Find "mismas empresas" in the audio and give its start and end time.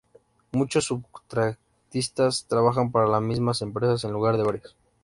3.21-4.03